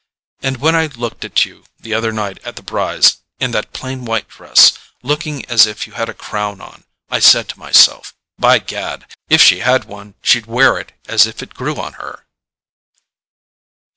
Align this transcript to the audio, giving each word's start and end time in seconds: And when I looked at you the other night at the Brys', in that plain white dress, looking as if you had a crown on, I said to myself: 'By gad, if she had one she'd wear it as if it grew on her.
And 0.41 0.57
when 0.57 0.75
I 0.75 0.87
looked 0.87 1.23
at 1.25 1.45
you 1.45 1.63
the 1.79 1.93
other 1.93 2.11
night 2.11 2.39
at 2.43 2.55
the 2.55 2.63
Brys', 2.63 3.17
in 3.39 3.51
that 3.51 3.71
plain 3.71 4.03
white 4.03 4.27
dress, 4.27 4.73
looking 5.03 5.45
as 5.45 5.67
if 5.67 5.85
you 5.85 5.93
had 5.93 6.09
a 6.09 6.15
crown 6.15 6.59
on, 6.59 6.85
I 7.11 7.19
said 7.19 7.47
to 7.49 7.59
myself: 7.59 8.15
'By 8.39 8.57
gad, 8.57 9.05
if 9.29 9.43
she 9.43 9.59
had 9.59 9.85
one 9.85 10.15
she'd 10.23 10.47
wear 10.47 10.79
it 10.79 10.93
as 11.05 11.27
if 11.27 11.43
it 11.43 11.53
grew 11.53 11.75
on 11.79 11.93
her. 12.01 12.25